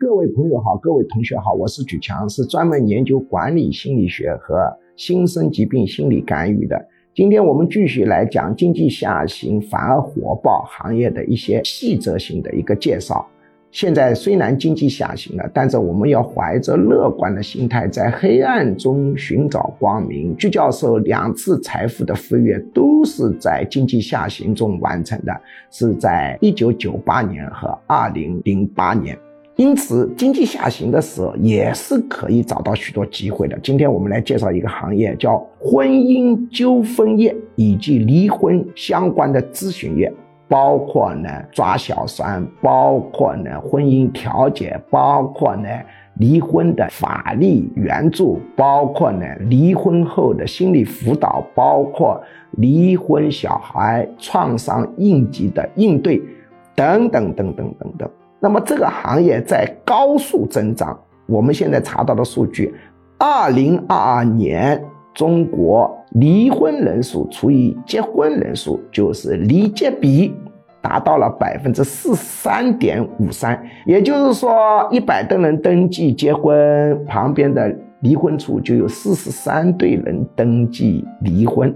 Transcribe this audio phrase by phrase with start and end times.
[0.00, 6.80] 各位朋友好，各位同学好，我是举强，是专门研究管理心理学和新生疾病心理干预的。
[7.12, 13.26] 今天我们继续来讲经济下行反而火爆行业的一些细则性的一个介绍。
[13.72, 20.36] 现在虽然经济下行了，但是我们要怀着乐观的心态，在黑暗中寻找光明。
[20.36, 25.40] 鞠教授两次财富的飞跃都是在经济下行中完成的，
[25.72, 29.18] 是在一九九八年和二零零八年。
[29.58, 33.58] 因此，经济下行的时候也是可以找到许多机会的。
[33.60, 40.12] 今天我们来介绍一个行业，叫婚姻纠纷业以及离婚相关的咨询业，
[40.46, 45.68] 包括呢抓小三，包括呢婚姻调解，包括呢
[46.18, 56.22] 离婚的法律援助，包括呢离婚后的心理辅导，包括离婚小孩创伤应急的应对，
[56.76, 58.08] 等等等等等等。
[58.40, 60.98] 那么这个行业在高速增长。
[61.26, 62.74] 我们现在查到的数据，
[63.18, 70.34] 二零二二年中国离婚人数除以结婚人数，就是离结比
[70.80, 73.60] 达到了百分之四十三点五三。
[73.84, 81.74] 也就是说，一百个人登记结婚，旁边的离婚处就有四十三对人登记离婚。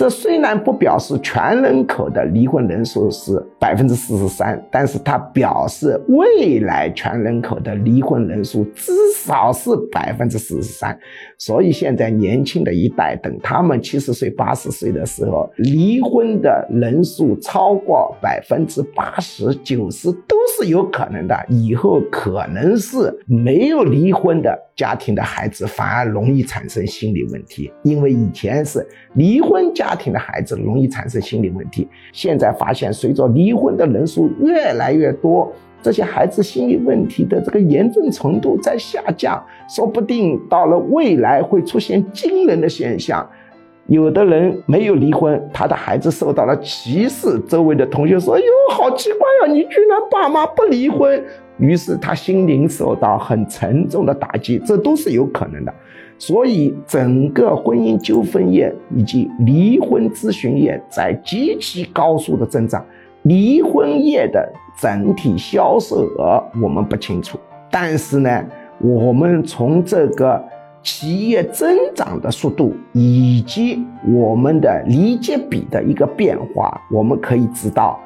[0.00, 10.98] 这虽然不表示全人口的离婚人数是百分之四十三，但是它表示未来全人口的离婚人数至少是百分之四十三。
[11.36, 21.36] 所以现在年轻的一代，等他们七十岁、八十岁的时候，离婚的人数超过百分之八十九十都是有可能的。
[21.50, 29.89] 以后可能是没有离婚的家庭的孩子反而容易产生心理问题，因为以前是离婚家。
[29.90, 31.88] 家庭的孩子容易产生心理问题。
[32.12, 35.52] 现在发现，随着离婚的人数越来越多，
[35.82, 43.28] 这些孩子心理问题的这个严重程度在下降，说不定到了未来会出现惊人的现象。
[43.86, 51.22] 有的人没有离婚，他的孩子受到了歧视，周围的同学说：“哟，好奇怪啊，你居然爸妈不离婚。”
[51.58, 55.74] 于是他心灵受到很沉重的打击，这都是有可能的。
[56.16, 62.84] 所以，整个婚姻纠纷业以及离婚咨询业在极其高速的增长。
[63.22, 67.38] 离婚业的整体销售额我们不清楚，
[67.70, 68.44] 但是呢，
[68.78, 70.42] 我们从这个
[70.82, 78.00] 企业增长的速度以及我们的离结比的一个变化，我们可以知道，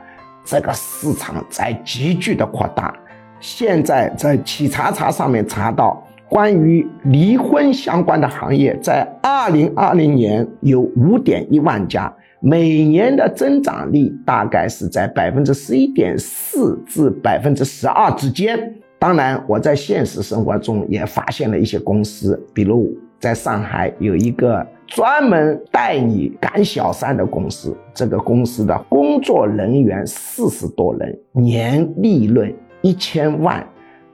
[0.44, 2.94] 这个市场在急剧的扩大。
[3.40, 6.02] 现在在企查查上面查到。
[6.26, 18.74] 关于离婚相关的行业，在二零二零年有五点一万家，每年的增长率大概是在百分之十一点四至百分之十二之间。
[19.04, 32.50] 当然，我在现实生活中也发现了一些公司，比如在上海有一个专门带你赶小三的公司，这个公司的工作人员四十多人，年利润
[32.80, 33.62] 一千万。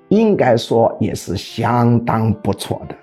[0.09, 2.95] 应该说也是相当不错的。